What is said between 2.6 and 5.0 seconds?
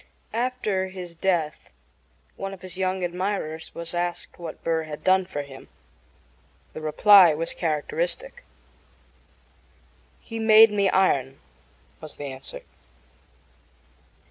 his younger admirers was asked what Burr